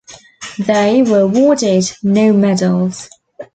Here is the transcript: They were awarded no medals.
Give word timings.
They 0.57 1.03
were 1.03 1.19
awarded 1.19 1.83
no 2.01 2.33
medals. 2.33 3.07